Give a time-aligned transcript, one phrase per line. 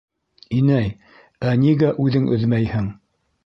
[0.59, 0.87] «Инәй,
[1.51, 2.93] ә нигә үҙең өҙмәйһең?»